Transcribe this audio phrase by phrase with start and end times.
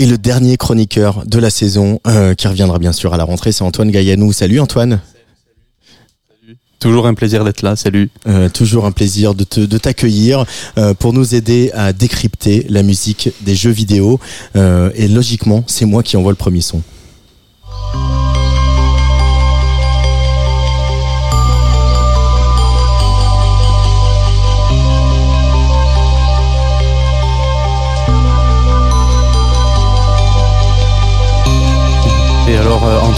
[0.00, 3.50] Et le dernier chroniqueur de la saison, euh, qui reviendra bien sûr à la rentrée,
[3.50, 4.32] c'est Antoine Gaillanou.
[4.32, 5.00] Salut Antoine.
[6.78, 8.08] Toujours un plaisir d'être là, salut.
[8.28, 10.44] Euh, toujours un plaisir de, te, de t'accueillir
[10.78, 14.20] euh, pour nous aider à décrypter la musique des jeux vidéo.
[14.54, 16.80] Euh, et logiquement, c'est moi qui envoie le premier son.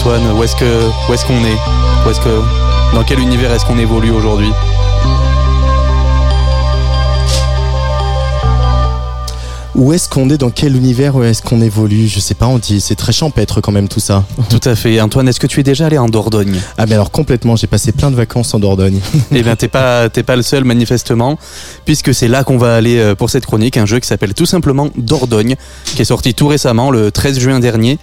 [0.01, 1.57] Antoine, où est-ce que où est-ce qu'on est?
[2.07, 4.49] Où est-ce que dans quel univers est-ce qu'on évolue aujourd'hui?
[9.75, 12.07] Où est-ce qu'on est Dans quel univers Où est-ce qu'on évolue?
[12.07, 12.81] Je sais pas, on dit.
[12.81, 14.23] C'est très champêtre quand même tout ça.
[14.49, 14.99] Tout à fait.
[14.99, 16.59] Antoine, est-ce que tu es déjà allé en Dordogne?
[16.79, 19.01] Ah mais alors complètement, j'ai passé plein de vacances en Dordogne.
[19.31, 21.37] Eh bien, t'es pas t'es pas le seul manifestement,
[21.85, 24.47] puisque c'est là qu'on va aller euh, pour cette chronique, un jeu qui s'appelle tout
[24.47, 27.99] simplement Dordogne, qui est sorti tout récemment, le 13 juin dernier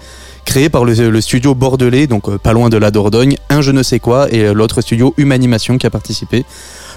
[0.48, 3.82] créé par le, studio bordelais, donc euh, pas loin de la Dordogne, un je ne
[3.82, 6.46] sais quoi, et euh, l'autre studio Humanimation qui a participé.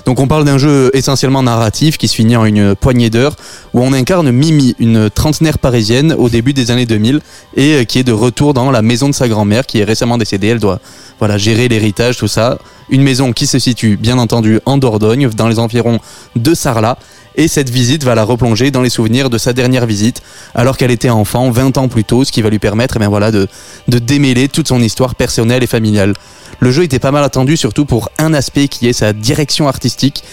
[0.06, 3.36] Donc on parle d'un jeu essentiellement narratif qui se finit en une poignée d'heures
[3.74, 7.20] où on incarne Mimi, une trentenaire parisienne au début des années 2000
[7.58, 10.18] et euh, qui est de retour dans la maison de sa grand-mère qui est récemment
[10.18, 10.48] décédée.
[10.48, 10.80] Elle doit
[11.22, 12.58] voilà gérer l'héritage, tout ça.
[12.90, 16.00] Une maison qui se situe bien entendu en Dordogne, dans les environs
[16.36, 16.98] de Sarlat.
[17.36, 20.24] Et cette visite va la replonger dans les souvenirs de sa dernière visite,
[20.56, 23.08] alors qu'elle était enfant 20 ans plus tôt, ce qui va lui permettre eh bien
[23.08, 23.48] voilà, de,
[23.88, 26.16] de démêler toute son histoire personnelle et familiale.
[26.60, 30.24] Le jeu était pas mal attendu, surtout pour un aspect qui est sa direction artistique,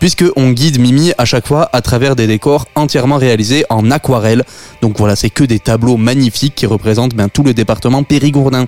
[0.00, 4.44] puisque on guide Mimi à chaque fois à travers des décors entièrement réalisés en aquarelle.
[4.82, 8.66] Donc voilà, c'est que des tableaux magnifiques qui représentent ben, tout le département périgourdin.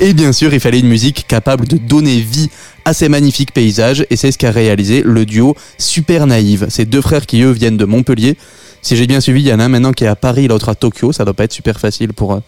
[0.00, 2.50] Et bien sûr, il fallait une musique capable de donner vie
[2.84, 6.66] à ces magnifiques paysages, et c'est ce qu'a réalisé le duo Super Naïve.
[6.70, 8.36] Ces deux frères qui eux viennent de Montpellier.
[8.80, 10.68] Si j'ai bien suivi, il y en a un maintenant qui est à Paris, l'autre
[10.68, 11.12] à Tokyo.
[11.12, 12.40] Ça doit pas être super facile pour euh,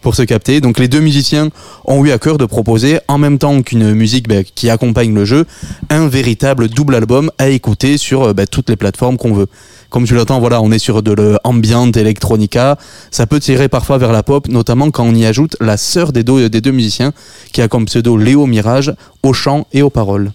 [0.00, 0.60] pour se capter.
[0.60, 1.48] Donc les deux musiciens
[1.84, 5.24] ont eu à cœur de proposer, en même temps qu'une musique bah, qui accompagne le
[5.24, 5.46] jeu,
[5.90, 9.46] un véritable double album à écouter sur euh, bah, toutes les plateformes qu'on veut.
[9.90, 12.76] Comme tu l'entends, voilà, on est sur de l'ambiante electronica.
[13.10, 16.22] Ça peut tirer parfois vers la pop, notamment quand on y ajoute la sœur des
[16.22, 17.12] deux, des deux musiciens,
[17.52, 20.32] qui a comme pseudo Léo Mirage, au chant et aux paroles.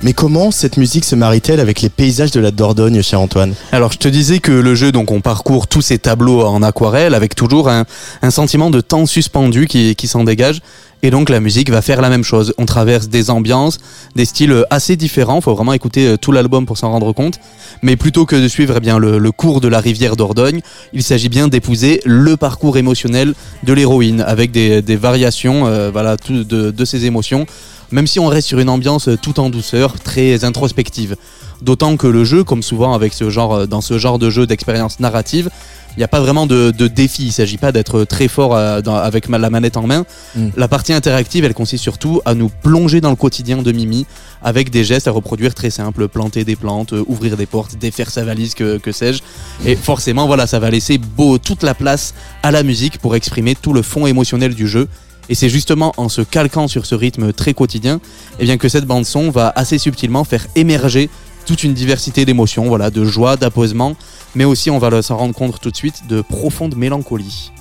[0.00, 3.54] Mais comment cette musique se marie-t-elle avec les paysages de la Dordogne, cher Antoine?
[3.72, 7.14] Alors je te disais que le jeu, donc on parcourt tous ces tableaux en aquarelle
[7.14, 7.84] avec toujours un,
[8.22, 10.60] un sentiment de temps suspendu qui, qui s'en dégage.
[11.02, 12.54] Et donc la musique va faire la même chose.
[12.58, 13.78] On traverse des ambiances,
[14.14, 15.40] des styles assez différents.
[15.40, 17.40] Faut vraiment écouter euh, tout l'album pour s'en rendre compte.
[17.82, 20.60] Mais plutôt que de suivre eh bien le, le cours de la rivière Dordogne,
[20.92, 23.34] il s'agit bien d'épouser le parcours émotionnel
[23.64, 27.46] de l'héroïne avec des, des variations, euh, voilà, de, de ses émotions.
[27.90, 31.16] Même si on reste sur une ambiance euh, tout en douceur, très introspective.
[31.62, 34.46] D'autant que le jeu, comme souvent avec ce genre, euh, dans ce genre de jeu
[34.46, 35.50] d'expérience narrative,
[35.96, 37.24] il n'y a pas vraiment de, de défi.
[37.26, 40.04] Il s'agit pas d'être très fort euh, dans- avec la manette en main.
[40.36, 40.48] Mm.
[40.56, 44.06] La partie interactive, elle consiste surtout à nous plonger dans le quotidien de Mimi
[44.42, 48.22] avec des gestes à reproduire très simples planter des plantes, ouvrir des portes, défaire sa
[48.22, 49.22] valise, que, que sais-je.
[49.66, 53.56] Et forcément, voilà, ça va laisser beau toute la place à la musique pour exprimer
[53.56, 54.86] tout le fond émotionnel du jeu.
[55.28, 58.00] Et c'est justement en se calquant sur ce rythme très quotidien,
[58.38, 61.10] eh bien que cette bande son va assez subtilement faire émerger
[61.46, 63.96] toute une diversité d'émotions, voilà, de joie, d'apposement,
[64.34, 67.52] mais aussi on va s'en rendre compte tout de suite de profonde mélancolie.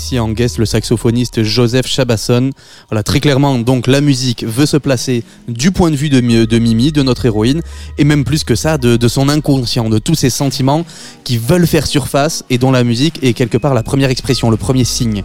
[0.00, 2.50] Ici en guest le saxophoniste Joseph Chabasson.
[2.88, 6.46] Voilà, très clairement, donc la musique veut se placer du point de vue de, Mi-
[6.46, 7.60] de Mimi, de notre héroïne,
[7.98, 10.86] et même plus que ça, de, de son inconscient, de tous ces sentiments
[11.22, 14.56] qui veulent faire surface et dont la musique est quelque part la première expression, le
[14.56, 15.22] premier signe.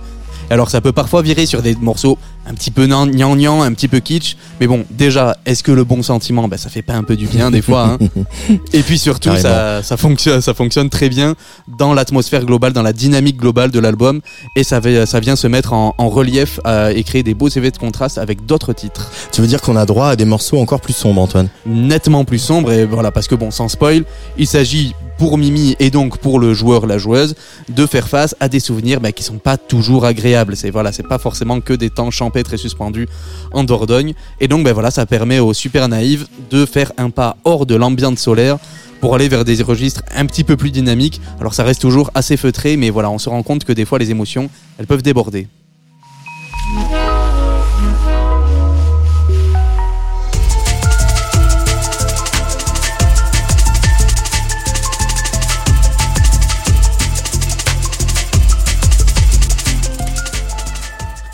[0.50, 3.88] Alors ça peut parfois virer sur des morceaux un petit peu nan- gnangnan, un petit
[3.88, 7.04] peu kitsch, mais bon, déjà, est-ce que le bon sentiment, bah, ça fait pas un
[7.04, 8.08] peu du bien des fois hein
[8.74, 11.36] Et puis surtout, ça, ça, fonctionne, ça fonctionne très bien
[11.68, 14.22] dans l'atmosphère globale, dans la dynamique globale de l'album,
[14.56, 17.72] et ça, ça vient se mettre en, en relief euh, et créer des beaux effets
[17.72, 19.12] de contraste avec d'autres titres.
[19.32, 21.50] Tu veux dire qu'on a droit à des morceaux encore plus sombres, Antoine?
[21.66, 24.04] Nettement plus sombres, et voilà, parce que bon, sans spoil,
[24.38, 27.36] il s'agit pour Mimi et donc pour le joueur, la joueuse,
[27.70, 30.56] de faire face à des souvenirs bah, qui sont pas toujours agréables.
[30.56, 33.08] C'est voilà, c'est pas forcément que des temps champêtres et suspendus
[33.54, 34.14] en Dordogne.
[34.42, 37.76] Et donc, ben voilà, ça permet aux super naïves de faire un pas hors de
[37.76, 38.58] l'ambiance solaire
[39.00, 41.22] pour aller vers des registres un petit peu plus dynamiques.
[41.40, 44.00] Alors ça reste toujours assez feutré, mais voilà, on se rend compte que des fois
[44.00, 45.48] les émotions, elles peuvent déborder.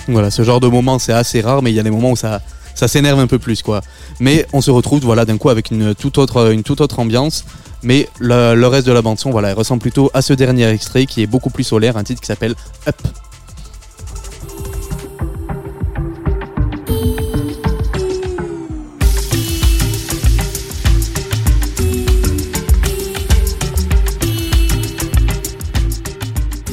[0.07, 2.15] Voilà, ce genre de moment, c'est assez rare, mais il y a des moments où
[2.15, 2.41] ça,
[2.75, 3.81] ça s'énerve un peu plus, quoi.
[4.19, 7.45] Mais on se retrouve, voilà, d'un coup avec une toute autre, ambiance.
[7.83, 11.23] Mais le, reste de la bande son, voilà, ressemble plutôt à ce dernier extrait qui
[11.23, 12.55] est beaucoup plus solaire, un titre qui s'appelle
[12.87, 12.95] Up.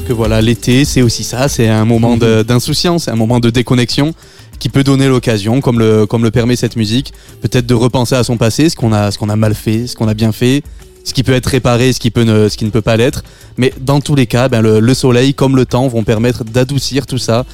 [0.08, 3.50] Que voilà, l'été, c'est aussi ça, c'est un moment de- d'insouciance, c'est un moment de
[3.50, 4.14] déconnexion
[4.58, 7.12] qui peut donner l'occasion, comme le, comme le permet cette musique,
[7.42, 9.94] peut-être de repenser à son passé, ce qu'on a, ce qu'on a mal fait, ce
[9.94, 10.62] qu'on a bien fait,
[11.04, 13.22] ce qui peut être réparé, ce qui, peut ne, ce qui ne peut pas l'être.
[13.58, 17.06] Mais dans tous les cas, ben, le, le soleil comme le temps vont permettre d'adoucir
[17.06, 17.44] tout ça,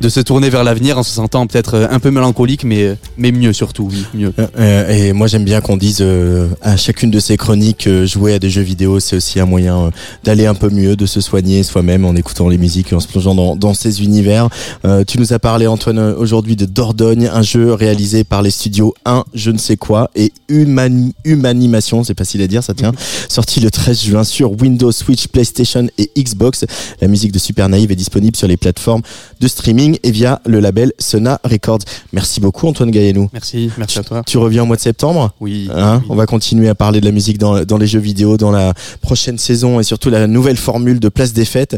[0.00, 3.32] de se tourner vers l'avenir en se sentant peut-être euh, un peu mélancolique, mais, mais
[3.32, 4.32] mieux surtout, oui, mieux.
[4.38, 8.06] Euh, euh, et moi j'aime bien qu'on dise euh, à chacune de ces chroniques euh,
[8.06, 9.90] jouer à des jeux vidéo c'est aussi un moyen euh,
[10.24, 13.08] d'aller un peu mieux de se soigner soi-même en écoutant les musiques et en se
[13.08, 14.48] plongeant dans, dans ces univers.
[14.84, 18.50] Euh, tu nous as parlé Antoine euh, aujourd'hui de Dordogne un jeu réalisé par les
[18.50, 22.92] studios 1 je ne sais quoi et Humani Humanimation c'est facile à dire ça tient
[23.28, 26.64] sorti le 13 juin sur Windows Switch PlayStation et Xbox.
[27.00, 29.02] La musique de Super Naïve est disponible sur les plateformes
[29.40, 31.78] de streaming et via le label Sona Records
[32.12, 34.22] merci beaucoup Antoine Gaillenou Merci, merci à toi.
[34.26, 35.68] tu reviens au mois de septembre Oui.
[35.74, 36.06] Hein, oui.
[36.10, 38.74] On va continuer à parler de la musique dans, dans les jeux vidéo, dans la
[39.02, 41.76] prochaine saison et surtout la nouvelle formule de Place des Fêtes.